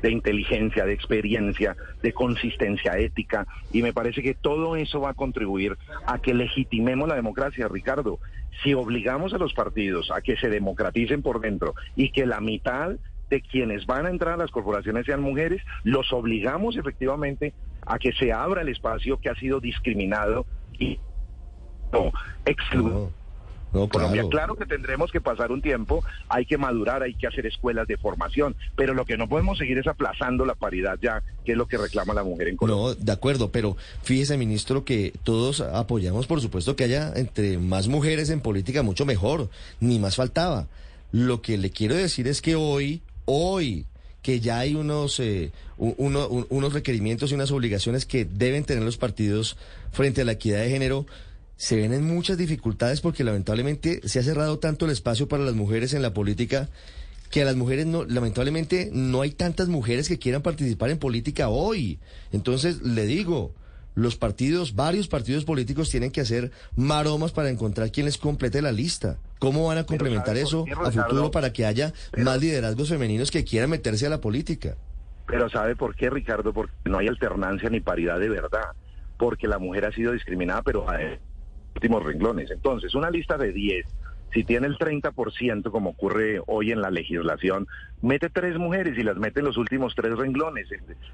de 0.03 0.11
inteligencia, 0.11 0.85
de 0.85 0.93
experiencia, 0.93 1.77
de 2.03 2.13
consistencia 2.13 2.99
ética, 2.99 3.47
y 3.73 3.83
me 3.83 3.93
parece 3.93 4.23
que 4.23 4.35
todo 4.35 4.77
eso 4.77 5.01
va 5.01 5.11
a 5.11 5.15
contribuir 5.15 5.77
a 6.07 6.19
que 6.19 6.35
legitimemos 6.35 7.09
la 7.09 7.15
democracia, 7.15 7.69
Ricardo. 7.69 8.19
Si 8.63 8.75
obligamos 8.75 9.35
a 9.35 9.39
los 9.39 9.53
partidos 9.53 10.11
a 10.11 10.21
que 10.21 10.37
se 10.37 10.49
democraticen 10.49 11.23
por 11.23 11.41
dentro 11.41 11.75
y 11.95 12.11
que 12.11 12.27
la 12.27 12.41
mitad 12.41 12.97
de 13.29 13.41
quienes 13.41 13.87
van 13.87 14.07
a 14.07 14.11
entrar 14.11 14.35
a 14.35 14.37
las 14.37 14.51
corporaciones 14.51 15.05
sean 15.07 15.21
mujeres, 15.21 15.63
los 15.85 16.13
obligamos 16.13 16.77
efectivamente 16.77 17.53
a 17.85 17.99
que 17.99 18.13
se 18.13 18.33
abra 18.33 18.63
el 18.63 18.69
espacio 18.69 19.19
que 19.19 19.29
ha 19.29 19.35
sido 19.35 19.61
discriminado 19.61 20.47
y 20.79 20.99
no, 21.93 22.13
excluido. 22.45 23.13
Colombia, 23.89 24.25
claro. 24.31 24.57
que 24.57 24.67
tendremos 24.67 25.11
que 25.13 25.21
pasar 25.21 25.53
un 25.53 25.63
tiempo, 25.63 26.05
hay 26.29 26.47
que 26.47 26.59
madurar, 26.59 27.03
hay 27.03 27.15
que 27.15 27.27
hacer 27.27 27.47
escuelas 27.47 27.87
de 27.87 27.97
formación, 27.97 28.57
pero 28.75 28.95
lo 28.95 29.05
que 29.05 29.17
no 29.17 29.29
podemos 29.29 29.59
seguir 29.59 29.79
es 29.79 29.87
aplazando 29.87 30.45
la 30.45 30.55
paridad 30.55 30.99
ya, 31.01 31.23
que 31.45 31.53
es 31.53 31.59
lo 31.59 31.67
que 31.67 31.79
reclama 31.79 32.15
la 32.15 32.25
mujer 32.25 32.49
en 32.49 32.57
Colombia. 32.57 32.95
No, 32.99 33.05
de 33.05 33.13
acuerdo, 33.13 33.51
pero 33.51 33.77
fíjese, 34.03 34.37
ministro, 34.37 34.85
que 34.85 35.13
todos 35.25 35.61
apoyamos, 35.61 36.27
por 36.27 36.41
supuesto, 36.41 36.77
que 36.77 36.85
haya 36.85 37.13
entre 37.15 37.59
más 37.59 37.89
mujeres 37.89 38.31
en 38.31 38.41
política, 38.41 38.83
mucho 38.83 39.05
mejor, 39.05 39.49
ni 39.81 39.99
más 39.99 40.17
faltaba. 40.17 40.67
Lo 41.13 41.43
que 41.43 41.57
le 41.57 41.71
quiero 41.71 41.95
decir 41.95 42.29
es 42.29 42.43
que 42.43 42.57
hoy, 42.57 43.03
hoy, 43.25 43.87
que 44.23 44.41
ya 44.41 44.59
hay 44.59 44.75
unos, 44.75 45.21
eh, 45.21 45.53
unos 45.79 46.73
requerimientos 46.73 47.31
y 47.31 47.35
unas 47.35 47.53
obligaciones 47.53 48.07
que 48.07 48.25
deben 48.25 48.65
tener 48.65 48.83
los 48.83 48.97
partidos 48.97 49.57
frente 49.93 50.23
a 50.23 50.25
la 50.25 50.33
equidad 50.33 50.63
de 50.63 50.71
género, 50.71 51.07
se 51.57 51.77
ven 51.77 51.93
en 51.93 52.05
muchas 52.05 52.37
dificultades 52.37 53.01
porque 53.01 53.25
lamentablemente 53.25 54.07
se 54.07 54.19
ha 54.19 54.23
cerrado 54.23 54.59
tanto 54.59 54.85
el 54.85 54.93
espacio 54.93 55.29
para 55.29 55.45
las 55.45 55.55
mujeres 55.55 55.95
en 55.95 56.03
la 56.03 56.13
política 56.13 56.69
que 57.31 57.43
a 57.43 57.45
las 57.45 57.57
mujeres 57.57 57.87
no, 57.87 58.05
lamentablemente 58.05 58.91
no 58.93 59.23
hay 59.23 59.31
tantas 59.31 59.69
mujeres 59.69 60.09
que 60.09 60.19
quieran 60.19 60.43
participar 60.43 60.91
en 60.91 60.99
política 60.99 61.49
hoy. 61.49 61.99
Entonces, 62.33 62.83
le 62.83 63.05
digo, 63.07 63.53
los 63.95 64.17
partidos, 64.17 64.75
varios 64.75 65.09
partidos 65.09 65.45
políticos 65.45 65.91
tienen 65.91 66.13
que 66.13 66.21
hacer 66.21 66.53
maromas 66.77 67.33
para 67.33 67.51
encontrar 67.51 67.91
quién 67.91 68.07
les 68.07 68.19
complete 68.19 68.63
la 68.63 68.71
lista. 68.71 69.19
¿Cómo 69.39 69.67
van 69.67 69.79
a 69.79 69.85
complementar 69.85 70.37
eso 70.37 70.65
a 70.85 70.91
futuro 70.91 71.31
para 71.31 71.53
que 71.53 71.67
haya 71.67 71.93
más 72.17 72.41
liderazgos 72.41 72.91
femeninos 72.91 73.31
que 73.31 73.45
quieran 73.45 73.71
meterse 73.71 74.07
a 74.07 74.11
la 74.11 74.21
política? 74.21 74.77
Pero 75.27 75.49
¿sabe 75.51 75.75
por 75.75 75.97
qué, 75.97 76.11
Ricardo? 76.11 76.53
Porque 76.53 76.73
no 76.85 76.99
hay 76.99 77.09
alternancia 77.09 77.69
ni 77.69 77.81
paridad 77.81 78.21
de 78.21 78.29
verdad. 78.29 78.73
Porque 79.19 79.49
la 79.49 79.59
mujer 79.59 79.87
ha 79.87 79.93
sido 79.93 80.13
discriminada, 80.13 80.63
pero 80.63 80.89
a 80.89 80.99
últimos 81.77 82.03
renglones. 82.03 82.51
Entonces, 82.51 82.95
una 82.95 83.11
lista 83.11 83.37
de 83.37 83.53
10 83.53 83.87
si 84.37 84.45
tiene 84.45 84.67
el 84.67 84.77
30%, 84.77 85.71
como 85.71 85.91
ocurre 85.91 86.43
hoy 86.47 86.71
en 86.71 86.83
la 86.83 86.91
legislación, 86.91 87.67
mete 88.03 88.29
tres 88.29 88.59
mujeres 88.59 88.99
y 88.99 89.03
las 89.03 89.17
mete 89.17 89.41
en 89.41 89.47
los 89.47 89.57
últimos 89.57 89.95
tres 89.95 90.15
renglones. 90.15 90.69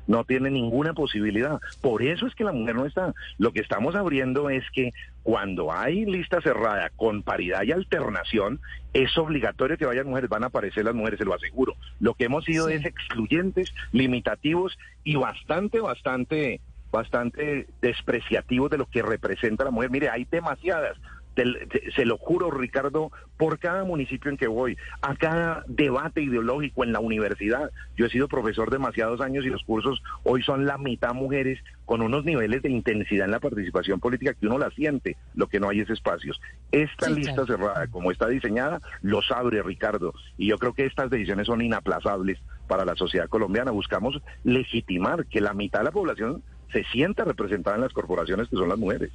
No 0.08 0.24
tiene 0.24 0.50
ninguna 0.50 0.92
posibilidad. 0.92 1.60
Por 1.80 2.02
eso 2.02 2.26
es 2.26 2.34
que 2.34 2.42
la 2.42 2.52
mujer 2.52 2.74
no 2.74 2.84
está. 2.84 3.14
Lo 3.38 3.52
que 3.52 3.60
estamos 3.60 3.94
abriendo 3.94 4.50
es 4.50 4.64
que 4.74 4.90
cuando 5.22 5.72
hay 5.72 6.04
lista 6.04 6.40
cerrada 6.40 6.90
con 6.96 7.22
paridad 7.22 7.62
y 7.62 7.70
alternación, 7.70 8.58
es 8.92 9.16
obligatorio 9.16 9.78
que 9.78 9.86
vayan 9.86 10.08
mujeres, 10.08 10.28
van 10.28 10.42
a 10.42 10.48
aparecer 10.48 10.84
las 10.84 10.94
mujeres, 10.94 11.18
se 11.18 11.24
lo 11.24 11.34
aseguro. 11.34 11.74
Lo 12.00 12.14
que 12.14 12.24
hemos 12.24 12.44
sido 12.44 12.68
es 12.70 12.84
excluyentes, 12.84 13.72
limitativos 13.92 14.76
y 15.04 15.14
bastante, 15.14 15.78
bastante 15.78 16.60
bastante 16.92 17.66
despreciativos 17.80 18.70
de 18.70 18.78
lo 18.78 18.86
que 18.86 19.02
representa 19.02 19.64
la 19.64 19.70
mujer. 19.70 19.90
Mire, 19.90 20.10
hay 20.10 20.24
demasiadas 20.26 20.96
se 21.34 22.04
lo 22.04 22.18
juro, 22.18 22.50
Ricardo, 22.50 23.10
por 23.36 23.58
cada 23.58 23.84
municipio 23.84 24.30
en 24.30 24.36
que 24.36 24.46
voy, 24.46 24.76
a 25.00 25.14
cada 25.16 25.64
debate 25.66 26.22
ideológico 26.22 26.84
en 26.84 26.92
la 26.92 27.00
universidad. 27.00 27.70
Yo 27.96 28.06
he 28.06 28.10
sido 28.10 28.28
profesor 28.28 28.70
demasiados 28.70 29.20
años 29.20 29.44
y 29.44 29.48
los 29.48 29.64
cursos 29.64 30.02
hoy 30.24 30.42
son 30.42 30.66
la 30.66 30.78
mitad 30.78 31.14
mujeres 31.14 31.58
con 31.84 32.02
unos 32.02 32.24
niveles 32.24 32.62
de 32.62 32.70
intensidad 32.70 33.24
en 33.24 33.32
la 33.32 33.40
participación 33.40 34.00
política 34.00 34.34
que 34.34 34.46
uno 34.46 34.58
la 34.58 34.70
siente, 34.70 35.16
lo 35.34 35.46
que 35.46 35.60
no 35.60 35.68
hay 35.68 35.80
es 35.80 35.90
espacios. 35.90 36.40
Esta 36.70 37.08
lista 37.10 37.44
cerrada, 37.46 37.86
como 37.88 38.10
está 38.10 38.28
diseñada, 38.28 38.80
los 39.00 39.30
abre, 39.30 39.62
Ricardo, 39.62 40.14
y 40.36 40.48
yo 40.48 40.58
creo 40.58 40.74
que 40.74 40.86
estas 40.86 41.10
decisiones 41.10 41.46
son 41.46 41.62
inaplazables 41.62 42.38
para 42.68 42.84
la 42.84 42.94
sociedad 42.94 43.28
colombiana. 43.28 43.70
Buscamos 43.70 44.20
legitimar 44.44 45.26
que 45.26 45.40
la 45.40 45.54
mitad 45.54 45.80
de 45.80 45.86
la 45.86 45.92
población 45.92 46.42
se 46.72 46.84
sienta 46.84 47.24
representada 47.24 47.76
en 47.76 47.82
las 47.82 47.92
corporaciones 47.92 48.48
que 48.48 48.56
son 48.56 48.68
las 48.68 48.78
mujeres. 48.78 49.10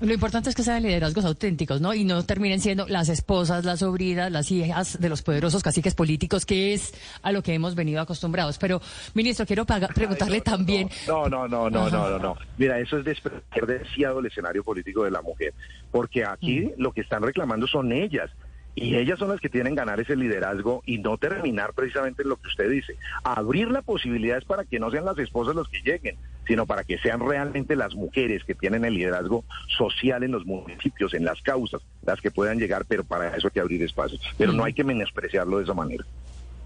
Lo 0.00 0.12
importante 0.12 0.50
es 0.50 0.56
que 0.56 0.64
sean 0.64 0.82
liderazgos 0.82 1.24
auténticos, 1.24 1.80
¿no? 1.80 1.94
Y 1.94 2.04
no 2.04 2.24
terminen 2.24 2.60
siendo 2.60 2.86
las 2.88 3.08
esposas, 3.08 3.64
las 3.64 3.78
sobrinas, 3.78 4.30
las 4.32 4.50
hijas 4.50 5.00
de 5.00 5.08
los 5.08 5.22
poderosos 5.22 5.62
caciques 5.62 5.94
políticos, 5.94 6.44
que 6.44 6.74
es 6.74 6.92
a 7.22 7.30
lo 7.30 7.44
que 7.44 7.54
hemos 7.54 7.76
venido 7.76 8.00
acostumbrados. 8.00 8.58
Pero, 8.58 8.80
ministro, 9.14 9.46
quiero 9.46 9.64
preguntarle 9.64 10.40
también. 10.40 10.90
No, 11.06 11.28
no, 11.28 11.46
no, 11.46 11.70
no, 11.70 11.88
no, 11.88 12.10
no, 12.10 12.18
no. 12.18 12.36
Mira, 12.58 12.80
eso 12.80 12.98
es 12.98 13.04
desperdiciado 13.04 14.18
el 14.18 14.26
escenario 14.26 14.64
político 14.64 15.04
de 15.04 15.12
la 15.12 15.22
mujer. 15.22 15.54
Porque 15.92 16.24
aquí 16.24 16.62
mm. 16.62 16.72
lo 16.82 16.92
que 16.92 17.02
están 17.02 17.22
reclamando 17.22 17.68
son 17.68 17.92
ellas. 17.92 18.30
Y 18.74 18.96
ellas 18.96 19.20
son 19.20 19.28
las 19.28 19.40
que 19.40 19.48
tienen 19.48 19.74
que 19.74 19.80
ganar 19.80 20.00
ese 20.00 20.16
liderazgo 20.16 20.82
y 20.84 20.98
no 20.98 21.16
terminar 21.18 21.72
precisamente 21.72 22.22
en 22.22 22.30
lo 22.30 22.36
que 22.36 22.48
usted 22.48 22.68
dice. 22.68 22.96
Abrir 23.22 23.70
la 23.70 23.82
posibilidad 23.82 24.38
es 24.38 24.44
para 24.44 24.64
que 24.64 24.80
no 24.80 24.90
sean 24.90 25.04
las 25.04 25.16
esposas 25.18 25.54
los 25.54 25.68
que 25.68 25.78
lleguen, 25.82 26.16
sino 26.46 26.66
para 26.66 26.84
que 26.84 26.98
sean 26.98 27.20
realmente 27.20 27.76
las 27.76 27.94
mujeres 27.94 28.44
que 28.44 28.54
tienen 28.54 28.84
el 28.84 28.94
liderazgo 28.94 29.44
social 29.76 30.22
en 30.22 30.32
los 30.32 30.44
municipios, 30.46 31.14
en 31.14 31.24
las 31.24 31.40
causas, 31.42 31.82
las 32.04 32.20
que 32.20 32.30
puedan 32.30 32.58
llegar, 32.58 32.84
pero 32.86 33.04
para 33.04 33.36
eso 33.36 33.48
hay 33.48 33.52
que 33.52 33.60
abrir 33.60 33.82
espacios. 33.82 34.20
Pero 34.36 34.52
no 34.52 34.64
hay 34.64 34.72
que 34.72 34.84
menospreciarlo 34.84 35.58
de 35.58 35.64
esa 35.64 35.74
manera 35.74 36.04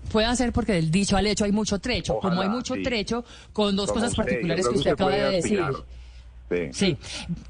puede 0.08 0.34
ser 0.36 0.52
porque 0.52 0.72
del 0.72 0.90
dicho 0.90 1.16
al 1.16 1.26
hecho 1.26 1.44
hay 1.44 1.52
mucho 1.52 1.78
trecho. 1.78 2.18
Como 2.18 2.40
hay 2.40 2.48
mucho 2.48 2.74
trecho, 2.82 3.24
con 3.52 3.76
dos 3.76 3.92
cosas 3.92 4.14
particulares 4.14 4.66
que 4.66 4.74
usted 4.74 4.92
acaba 4.92 5.12
de 5.12 5.30
decir. 5.32 5.62
Sí. 6.72 6.96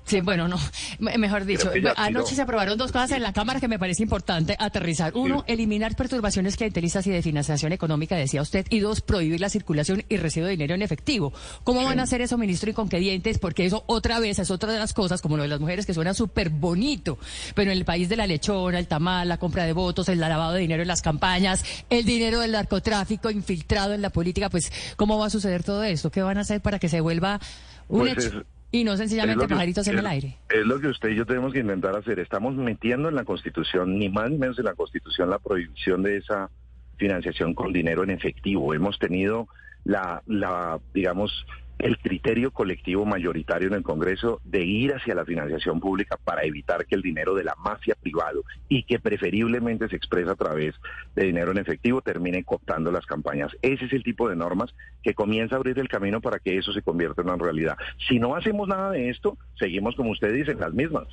sí, 0.05 0.21
bueno, 0.21 0.49
no, 0.49 0.59
mejor 0.99 1.45
dicho, 1.45 1.71
anoche 1.97 2.35
se 2.35 2.43
aprobaron 2.43 2.77
dos 2.77 2.91
cosas 2.91 3.13
en 3.13 3.23
la 3.23 3.33
Cámara 3.33 3.61
que 3.61 3.69
me 3.69 3.79
parece 3.79 4.03
importante 4.03 4.57
aterrizar. 4.59 5.13
Uno, 5.15 5.45
eliminar 5.47 5.95
perturbaciones 5.95 6.57
clientelistas 6.57 7.07
y 7.07 7.11
de 7.11 7.23
financiación 7.23 7.73
económica, 7.73 8.17
decía 8.17 8.43
usted, 8.43 8.67
y 8.71 8.81
dos, 8.81 9.01
prohibir 9.01 9.41
la 9.41 9.49
circulación 9.49 10.05
y 10.09 10.17
recibo 10.17 10.47
de 10.47 10.53
dinero 10.53 10.75
en 10.75 10.83
efectivo. 10.83 11.33
¿Cómo 11.65 11.85
van 11.85 12.01
a 12.01 12.05
hacer 12.05 12.21
eso, 12.21 12.37
ministro, 12.39 12.71
y 12.71 12.75
con 12.75 12.89
qué 12.89 12.99
dientes? 12.99 13.39
Porque 13.39 13.65
eso 13.65 13.85
otra 13.87 14.19
vez 14.19 14.39
es 14.39 14.51
otra 14.51 14.73
de 14.73 14.79
las 14.79 14.93
cosas, 14.93 15.23
como 15.23 15.37
lo 15.37 15.45
de 15.45 15.49
las 15.49 15.61
mujeres, 15.61 15.87
que 15.87 15.95
suena 15.95 16.15
súper 16.15 16.51
bonito, 16.51 17.19
pero 17.55 17.71
en 17.71 17.79
el 17.79 17.85
país 17.85 18.09
de 18.09 18.17
la 18.17 18.27
lechona, 18.27 18.79
el 18.79 18.89
tamal, 18.89 19.29
la 19.29 19.39
compra 19.39 19.65
de 19.65 19.73
votos, 19.73 20.09
el 20.09 20.19
lavado 20.19 20.55
de 20.55 20.61
dinero 20.61 20.83
en 20.83 20.89
las 20.89 21.03
campañas, 21.03 21.65
el 21.89 22.05
dinero 22.05 22.41
del 22.41 22.53
narcotráfico 22.53 23.31
infiltrado 23.31 23.95
en 23.95 24.03
la 24.03 24.11
política, 24.11 24.51
pues, 24.51 24.73
¿cómo 24.97 25.19
va 25.19 25.27
a 25.27 25.31
suceder 25.31 25.63
todo 25.63 25.85
esto? 25.85 26.11
¿Qué 26.11 26.23
van 26.23 26.39
a 26.39 26.41
hacer 26.41 26.61
para 26.61 26.79
que 26.79 26.89
se 26.89 27.01
vuelva 27.01 27.41
un 27.89 28.01
pues 28.01 28.27
hecho? 28.27 28.45
Y 28.71 28.85
no 28.85 28.97
sencillamente 28.97 29.49
pajaritos 29.49 29.89
en 29.89 29.99
el 29.99 30.07
aire. 30.07 30.37
Es 30.51 30.67
lo 30.67 30.79
que 30.79 30.89
usted 30.89 31.11
y 31.11 31.17
yo 31.17 31.25
tenemos 31.25 31.53
que 31.53 31.61
intentar 31.61 31.97
hacer. 31.97 32.19
Estamos 32.19 32.55
metiendo 32.55 33.09
en 33.09 33.15
la 33.15 33.25
Constitución, 33.25 33.99
ni 33.99 34.11
más 34.11 34.31
ni 34.31 34.37
menos 34.37 34.59
en 34.59 34.67
la 34.67 34.75
Constitución, 34.75 35.31
la 35.31 35.39
prohibición 35.39 36.03
de 36.03 36.19
esa 36.19 36.51
financiación 36.99 37.55
con 37.55 37.73
dinero 37.73 38.03
en 38.03 38.11
efectivo. 38.11 38.75
Hemos 38.75 38.99
tenido 38.99 39.49
la, 39.85 40.23
la 40.27 40.79
digamos, 40.93 41.47
el 41.79 41.99
criterio 41.99 42.51
colectivo 42.51 43.05
mayoritario 43.05 43.69
en 43.69 43.75
el 43.75 43.83
Congreso 43.83 44.41
de 44.45 44.65
ir 44.65 44.95
hacia 44.95 45.15
la 45.15 45.25
financiación 45.25 45.81
pública 45.81 46.19
para 46.23 46.43
evitar 46.43 46.87
que 46.87 46.97
el 46.97 47.03
dinero 47.03 47.35
de 47.35 47.45
la 47.45 47.55
mafia 47.57 47.95
privado 47.95 48.45
y 48.69 48.83
que 48.83 48.99
preferiblemente 48.99 49.89
se 49.89 49.97
expresa 49.97 50.33
a 50.33 50.37
través 50.37 50.75
de 51.15 51.25
dinero 51.25 51.53
en 51.53 51.59
efectivo 51.59 52.03
termine 52.03 52.45
cooptando 52.45 52.91
las 52.91 53.07
campañas. 53.07 53.57
Ese 53.63 53.85
es 53.85 53.93
el 53.93 54.03
tipo 54.03 54.29
de 54.29 54.37
normas 54.37 54.75
que 55.03 55.15
comienza 55.15 55.55
a 55.55 55.59
abrir 55.59 55.79
el 55.79 55.89
camino 55.89 56.21
para 56.21 56.39
que 56.39 56.59
eso 56.59 56.73
se 56.73 56.83
convierta 56.83 57.23
en 57.23 57.29
una 57.29 57.43
realidad. 57.43 57.77
Si 58.09 58.19
no 58.19 58.35
hacemos 58.35 58.67
nada 58.69 58.91
de 58.91 59.11
esto, 59.11 59.37
seguimos 59.59 59.95
como 59.95 60.11
usted 60.11 60.33
dice, 60.33 60.55
las 60.55 60.75
mismas. 60.75 61.07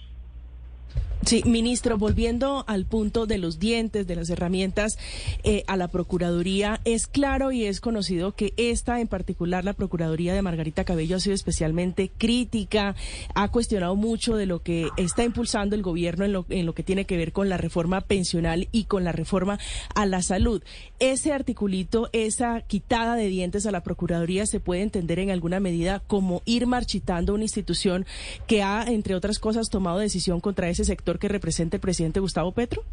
Sí, 1.25 1.41
ministro, 1.43 1.97
volviendo 1.97 2.63
al 2.67 2.85
punto 2.85 3.25
de 3.25 3.39
los 3.39 3.57
dientes, 3.57 4.05
de 4.05 4.15
las 4.15 4.29
herramientas 4.29 4.99
eh, 5.43 5.63
a 5.65 5.75
la 5.75 5.87
Procuraduría, 5.87 6.81
es 6.85 7.07
claro 7.07 7.51
y 7.51 7.65
es 7.65 7.81
conocido 7.81 8.33
que 8.33 8.53
esta 8.57 9.01
en 9.01 9.07
particular, 9.07 9.65
la 9.65 9.73
Procuraduría 9.73 10.35
de 10.35 10.43
Margarita 10.43 10.83
Cabello, 10.83 11.15
ha 11.15 11.19
sido 11.19 11.33
especialmente 11.33 12.11
crítica, 12.15 12.95
ha 13.33 13.47
cuestionado 13.47 13.95
mucho 13.95 14.35
de 14.35 14.45
lo 14.45 14.61
que 14.61 14.89
está 14.97 15.23
impulsando 15.23 15.75
el 15.75 15.81
gobierno 15.81 16.25
en 16.25 16.31
lo, 16.33 16.45
en 16.49 16.67
lo 16.67 16.75
que 16.75 16.83
tiene 16.83 17.05
que 17.05 17.17
ver 17.17 17.31
con 17.31 17.49
la 17.49 17.57
reforma 17.57 18.01
pensional 18.01 18.67
y 18.71 18.83
con 18.83 19.03
la 19.03 19.11
reforma 19.11 19.57
a 19.95 20.05
la 20.05 20.21
salud. 20.21 20.61
Ese 20.99 21.33
articulito, 21.33 22.07
esa 22.13 22.61
quitada 22.61 23.15
de 23.15 23.29
dientes 23.29 23.65
a 23.65 23.71
la 23.71 23.81
Procuraduría, 23.81 24.45
se 24.45 24.59
puede 24.59 24.83
entender 24.83 25.17
en 25.17 25.31
alguna 25.31 25.59
medida 25.59 26.03
como 26.05 26.43
ir 26.45 26.67
marchitando 26.67 27.33
una 27.33 27.45
institución 27.45 28.05
que 28.45 28.61
ha, 28.61 28.83
entre 28.83 29.15
otras 29.15 29.39
cosas, 29.39 29.71
tomado 29.71 29.97
decisión 29.97 30.39
contra 30.39 30.69
ese 30.69 30.85
sector 30.85 31.14
que 31.19 31.27
representa 31.27 31.77
el 31.77 31.81
presidente 31.81 32.19
Gustavo 32.19 32.51
Petro? 32.51 32.83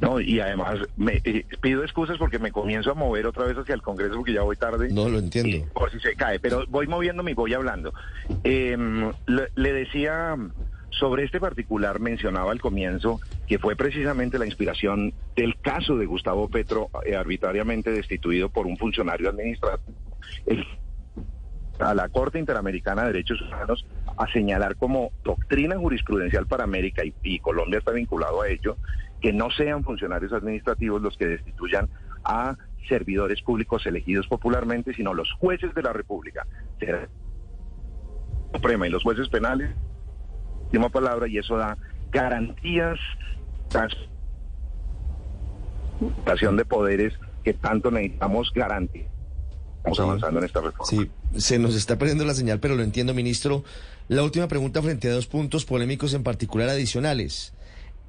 No, 0.00 0.20
y 0.20 0.40
además 0.40 0.78
me 0.96 1.20
eh, 1.24 1.46
pido 1.60 1.82
excusas 1.82 2.18
porque 2.18 2.38
me 2.38 2.52
comienzo 2.52 2.90
a 2.90 2.94
mover 2.94 3.26
otra 3.26 3.46
vez 3.46 3.56
hacia 3.56 3.74
el 3.74 3.82
Congreso 3.82 4.16
porque 4.16 4.34
ya 4.34 4.42
voy 4.42 4.56
tarde. 4.56 4.90
No 4.92 5.08
lo 5.08 5.18
entiendo. 5.18 5.66
por 5.72 5.90
si 5.90 5.98
se 6.00 6.14
cae, 6.14 6.38
pero 6.38 6.64
voy 6.68 6.86
moviéndome 6.86 7.30
y 7.30 7.34
voy 7.34 7.54
hablando. 7.54 7.94
Em, 8.44 9.10
le, 9.26 9.72
decía 9.72 10.36
sobre 10.90 11.24
este 11.24 11.40
particular, 11.40 11.98
mencionaba 11.98 12.52
al 12.52 12.60
comienzo 12.60 13.20
que 13.46 13.58
fue 13.58 13.74
precisamente 13.74 14.38
la 14.38 14.46
inspiración 14.46 15.14
del 15.34 15.56
caso 15.60 15.96
de 15.96 16.06
Gustavo 16.06 16.48
Petro, 16.48 16.90
eh, 17.04 17.16
arbitrariamente 17.16 17.90
destituido 17.90 18.50
por 18.50 18.66
un 18.66 18.76
funcionario 18.76 19.30
administrativo. 19.30 19.96
a 21.78 21.94
la 21.94 22.08
Corte 22.08 22.38
Interamericana 22.38 23.02
de 23.02 23.12
Derechos 23.12 23.40
Humanos 23.42 23.86
a 24.16 24.26
señalar 24.32 24.76
como 24.76 25.10
doctrina 25.24 25.76
jurisprudencial 25.76 26.46
para 26.46 26.64
América 26.64 27.02
y 27.22 27.38
Colombia 27.40 27.78
está 27.78 27.92
vinculado 27.92 28.42
a 28.42 28.48
ello, 28.48 28.76
que 29.20 29.32
no 29.32 29.50
sean 29.50 29.84
funcionarios 29.84 30.32
administrativos 30.32 31.02
los 31.02 31.16
que 31.16 31.26
destituyan 31.26 31.88
a 32.24 32.56
servidores 32.88 33.42
públicos 33.42 33.84
elegidos 33.86 34.26
popularmente, 34.26 34.94
sino 34.94 35.14
los 35.14 35.30
jueces 35.32 35.74
de 35.74 35.82
la 35.82 35.92
República. 35.92 36.46
Suprema 38.52 38.86
y 38.86 38.90
los 38.90 39.02
jueces 39.02 39.28
penales, 39.28 39.70
última 40.64 40.88
palabra, 40.88 41.28
y 41.28 41.38
eso 41.38 41.56
da 41.56 41.76
garantías, 42.10 42.98
de 46.56 46.64
poderes 46.64 47.14
que 47.42 47.54
tanto 47.54 47.90
necesitamos 47.90 48.52
garantizar. 48.54 49.15
Estamos 49.86 50.00
avanzando 50.00 50.40
en 50.40 50.46
esta 50.46 50.60
reforma. 50.60 50.84
Sí, 50.84 51.10
se 51.36 51.58
nos 51.58 51.74
está 51.74 51.96
perdiendo 51.96 52.24
la 52.24 52.34
señal, 52.34 52.60
pero 52.60 52.74
lo 52.74 52.82
entiendo, 52.82 53.14
ministro. 53.14 53.64
La 54.08 54.22
última 54.22 54.48
pregunta 54.48 54.82
frente 54.82 55.08
a 55.08 55.12
dos 55.12 55.26
puntos 55.26 55.64
polémicos 55.64 56.12
en 56.14 56.22
particular 56.22 56.68
adicionales 56.68 57.54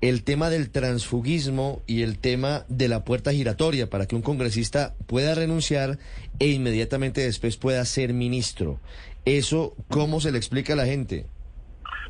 el 0.02 0.24
tema 0.24 0.50
del 0.50 0.70
transfugismo 0.70 1.82
y 1.88 2.04
el 2.04 2.20
tema 2.20 2.66
de 2.70 2.88
la 2.88 3.04
puerta 3.04 3.32
giratoria 3.32 3.90
para 3.90 4.06
que 4.06 4.16
un 4.16 4.22
congresista 4.22 4.94
pueda 5.08 5.34
renunciar 5.34 5.98
e 6.40 6.48
inmediatamente 6.50 7.22
después 7.22 7.58
pueda 7.58 7.84
ser 7.86 8.14
ministro. 8.14 8.80
¿Eso 9.26 9.76
cómo 9.90 10.20
se 10.20 10.32
le 10.32 10.38
explica 10.38 10.74
a 10.74 10.76
la 10.76 10.86
gente? 10.86 11.26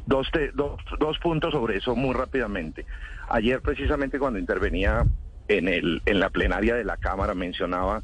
Dos, 0.06 0.28
dos, 0.54 0.80
dos 1.00 1.18
puntos 1.20 1.54
sobre 1.54 1.78
eso 1.78 1.96
muy 1.96 2.14
rápidamente. 2.14 2.86
Ayer 3.30 3.62
precisamente 3.62 4.20
cuando 4.20 4.40
intervenía 4.40 5.06
en, 5.48 5.68
el, 5.68 6.02
en 6.06 6.20
la 6.20 6.30
plenaria 6.30 6.76
de 6.76 6.84
la 6.84 6.98
Cámara 6.98 7.34
mencionaba 7.34 8.02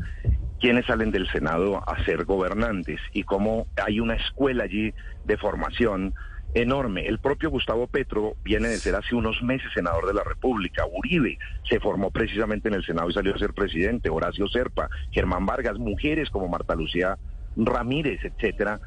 quiénes 0.63 0.86
salen 0.86 1.12
del 1.12 1.29
Senado 1.29 1.84
a 1.86 2.05
ser 2.05 2.24
gobernantes 2.24 2.98
y 3.12 3.24
cómo 3.24 3.67
hay 3.75 4.00
una 4.00 4.13
escuela 4.13 4.63
allí 4.63 4.93
de 5.25 5.36
formación 5.36 6.13
enorme. 6.53 7.05
El 7.05 7.20
propio 7.20 7.50
Gustavo 7.50 7.88
Petro 7.88 8.36
viene 8.46 8.70
de 8.70 8.77
ser 8.77 8.96
hace 8.96 9.13
unos 9.13 9.43
meses 9.43 9.67
senador 9.74 10.08
de 10.08 10.13
la 10.13 10.24
República. 10.24 10.86
Uribe 10.89 11.38
se 11.67 11.82
formó 11.82 12.12
precisamente 12.12 12.70
en 12.70 12.75
el 12.75 12.86
Senado 12.86 13.10
y 13.10 13.13
salió 13.13 13.36
a 13.36 13.39
ser 13.39 13.51
presidente. 13.51 14.10
Horacio 14.10 14.48
Serpa, 14.48 14.88
Germán 15.12 15.46
Vargas, 15.46 15.77
mujeres 15.79 16.29
como 16.29 16.48
Marta 16.48 16.75
Lucía 16.75 17.17
Ramírez, 17.58 18.24
etcétera, 18.24 18.79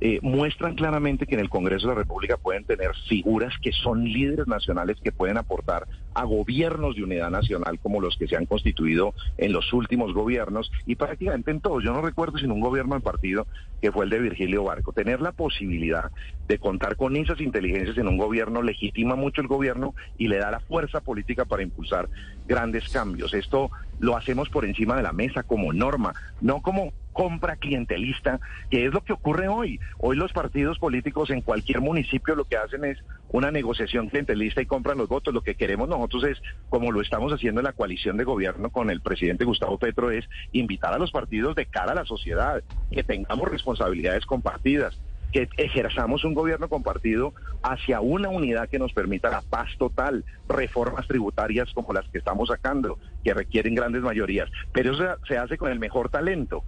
eh, 0.00 0.18
muestran 0.22 0.76
claramente 0.76 1.26
que 1.26 1.34
en 1.34 1.40
el 1.40 1.50
Congreso 1.50 1.86
de 1.86 1.94
la 1.94 2.00
República 2.00 2.38
pueden 2.38 2.64
tener 2.64 2.92
figuras 3.08 3.52
que 3.62 3.72
son 3.72 4.04
líderes 4.04 4.46
nacionales 4.46 4.96
que 5.02 5.12
pueden 5.12 5.36
aportar 5.36 5.86
a 6.14 6.24
gobiernos 6.24 6.96
de 6.96 7.04
unidad 7.04 7.30
nacional 7.30 7.78
como 7.78 8.00
los 8.00 8.16
que 8.16 8.26
se 8.26 8.36
han 8.36 8.46
constituido 8.46 9.14
en 9.36 9.52
los 9.52 9.72
últimos 9.72 10.14
gobiernos 10.14 10.72
y 10.86 10.96
prácticamente 10.96 11.50
en 11.50 11.60
todos. 11.60 11.84
Yo 11.84 11.92
no 11.92 12.00
recuerdo 12.00 12.38
sin 12.38 12.50
un 12.50 12.60
gobierno 12.60 12.94
del 12.94 13.02
partido 13.02 13.46
que 13.80 13.92
fue 13.92 14.04
el 14.04 14.10
de 14.10 14.20
Virgilio 14.20 14.64
Barco. 14.64 14.92
Tener 14.92 15.20
la 15.20 15.32
posibilidad 15.32 16.10
de 16.48 16.58
contar 16.58 16.96
con 16.96 17.16
esas 17.16 17.40
inteligencias 17.40 17.98
en 17.98 18.08
un 18.08 18.16
gobierno 18.16 18.62
legitima 18.62 19.16
mucho 19.16 19.40
el 19.40 19.48
gobierno 19.48 19.94
y 20.18 20.28
le 20.28 20.38
da 20.38 20.50
la 20.50 20.60
fuerza 20.60 21.00
política 21.00 21.44
para 21.44 21.62
impulsar 21.62 22.08
grandes 22.48 22.88
cambios. 22.88 23.34
Esto 23.34 23.70
lo 23.98 24.16
hacemos 24.16 24.48
por 24.48 24.64
encima 24.64 24.96
de 24.96 25.02
la 25.02 25.12
mesa 25.12 25.42
como 25.42 25.72
norma, 25.72 26.14
no 26.40 26.62
como 26.62 26.92
compra 27.12 27.56
clientelista, 27.56 28.40
que 28.70 28.86
es 28.86 28.92
lo 28.92 29.02
que 29.02 29.12
ocurre 29.12 29.48
hoy. 29.48 29.80
Hoy 29.98 30.16
los 30.16 30.32
partidos 30.32 30.78
políticos 30.78 31.30
en 31.30 31.42
cualquier 31.42 31.80
municipio 31.80 32.34
lo 32.34 32.44
que 32.44 32.56
hacen 32.56 32.84
es 32.84 32.98
una 33.28 33.50
negociación 33.50 34.08
clientelista 34.08 34.62
y 34.62 34.66
compran 34.66 34.98
los 34.98 35.08
votos. 35.08 35.34
Lo 35.34 35.42
que 35.42 35.54
queremos 35.54 35.88
nosotros 35.88 36.24
es, 36.24 36.42
como 36.68 36.92
lo 36.92 37.00
estamos 37.00 37.32
haciendo 37.32 37.60
en 37.60 37.66
la 37.66 37.72
coalición 37.72 38.16
de 38.16 38.24
gobierno 38.24 38.70
con 38.70 38.90
el 38.90 39.00
presidente 39.00 39.44
Gustavo 39.44 39.78
Petro, 39.78 40.10
es 40.10 40.28
invitar 40.52 40.92
a 40.94 40.98
los 40.98 41.10
partidos 41.10 41.54
de 41.56 41.66
cara 41.66 41.92
a 41.92 41.96
la 41.96 42.04
sociedad, 42.04 42.62
que 42.90 43.02
tengamos 43.02 43.48
responsabilidades 43.48 44.26
compartidas 44.26 44.98
que 45.32 45.48
ejerzamos 45.56 46.24
un 46.24 46.34
gobierno 46.34 46.68
compartido 46.68 47.34
hacia 47.62 48.00
una 48.00 48.28
unidad 48.28 48.68
que 48.68 48.78
nos 48.78 48.92
permita 48.92 49.30
la 49.30 49.42
paz 49.42 49.68
total, 49.78 50.24
reformas 50.48 51.06
tributarias 51.06 51.72
como 51.72 51.92
las 51.92 52.08
que 52.08 52.18
estamos 52.18 52.48
sacando, 52.48 52.98
que 53.22 53.34
requieren 53.34 53.74
grandes 53.74 54.02
mayorías. 54.02 54.50
Pero 54.72 54.92
eso 54.92 55.04
se 55.28 55.38
hace 55.38 55.56
con 55.56 55.70
el 55.70 55.78
mejor 55.78 56.08
talento. 56.10 56.64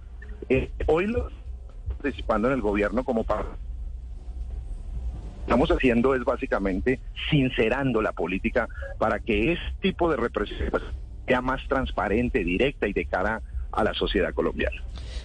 Eh, 0.49 0.69
hoy 0.87 1.07
lo 1.07 1.29
participando 1.87 2.47
en 2.49 2.55
el 2.55 2.61
gobierno 2.61 3.03
como 3.03 3.23
parte 3.23 3.51
estamos 5.43 5.69
haciendo 5.71 6.15
es 6.15 6.23
básicamente 6.23 6.99
sincerando 7.29 8.01
la 8.01 8.13
política 8.13 8.67
para 8.97 9.19
que 9.19 9.53
este 9.53 9.73
tipo 9.81 10.09
de 10.09 10.17
representación 10.17 10.81
sea 11.27 11.41
más 11.41 11.61
transparente, 11.67 12.43
directa 12.43 12.87
y 12.87 12.93
de 12.93 13.05
cara 13.05 13.41
a 13.71 13.83
la 13.83 13.93
sociedad 13.93 14.33
colombiana. 14.33 14.81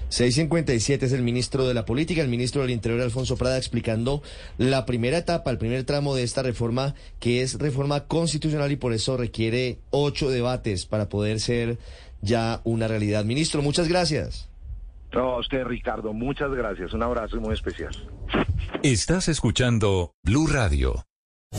657 0.09 1.07
es 1.07 1.13
el 1.13 1.23
ministro 1.23 1.69
de 1.69 1.75
la 1.75 1.85
Política, 1.85 2.23
el 2.23 2.29
ministro 2.29 2.63
del 2.63 2.71
Interior 2.71 3.03
Alfonso 3.03 3.37
Prada 3.37 3.59
explicando 3.59 4.23
la 4.57 4.87
primera 4.87 5.19
etapa, 5.19 5.51
el 5.51 5.59
primer 5.59 5.85
tramo 5.85 6.15
de 6.15 6.23
esta 6.23 6.43
reforma 6.43 6.95
que 7.21 7.43
es 7.43 7.59
reforma 7.59 8.05
constitucional 8.07 8.73
y 8.73 8.77
por 8.77 8.95
eso 8.95 9.17
requiere 9.19 9.79
ocho 9.91 10.31
debates 10.31 10.87
para 10.87 11.09
poder 11.09 11.41
ser 11.41 11.79
ya 12.23 12.63
una 12.65 12.89
realidad. 12.89 13.25
Ministro, 13.25 13.61
muchas 13.61 13.89
gracias. 13.89 14.49
No, 15.13 15.35
a 15.35 15.39
usted, 15.39 15.65
Ricardo, 15.67 16.13
muchas 16.13 16.51
gracias. 16.51 16.93
Un 16.93 17.03
abrazo 17.03 17.41
muy 17.41 17.55
especial. 17.55 17.93
Estás 18.83 19.29
escuchando 19.29 20.13
Blue 20.25 20.47
Radio. 20.47 21.05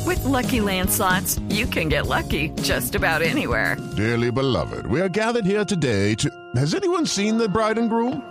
With 0.05 0.23
lucky 0.23 0.59
landslots, 0.59 1.41
you 1.49 1.65
can 1.65 1.89
get 1.89 2.05
lucky 2.05 2.49
just 2.61 2.95
about 2.95 3.21
anywhere. 3.21 3.75
Dearly 3.97 4.31
beloved, 4.31 4.85
we 4.85 5.01
are 5.01 5.09
gathered 5.09 5.45
here 5.45 5.65
today 5.65 6.13
to. 6.15 6.29
Has 6.55 6.75
anyone 6.75 7.05
seen 7.05 7.37
the 7.37 7.49
bride 7.49 7.79
and 7.79 7.89
groom? 7.89 8.21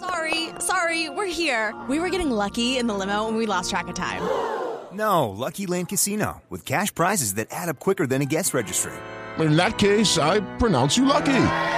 Sorry, 0.00 0.50
sorry, 0.60 1.10
we're 1.10 1.26
here. 1.26 1.74
We 1.88 1.98
were 1.98 2.08
getting 2.08 2.30
lucky 2.30 2.78
in 2.78 2.86
the 2.86 2.94
limo 2.94 3.26
and 3.26 3.36
we 3.36 3.46
lost 3.46 3.70
track 3.70 3.88
of 3.88 3.94
time. 3.96 4.22
No, 4.92 5.28
Lucky 5.28 5.66
Land 5.66 5.88
Casino, 5.88 6.40
with 6.48 6.64
cash 6.64 6.94
prizes 6.94 7.34
that 7.34 7.48
add 7.50 7.68
up 7.68 7.78
quicker 7.78 8.06
than 8.06 8.22
a 8.22 8.24
guest 8.24 8.54
registry. 8.54 8.92
In 9.38 9.56
that 9.56 9.76
case, 9.76 10.18
I 10.18 10.40
pronounce 10.58 10.96
you 10.96 11.04
lucky. 11.04 11.77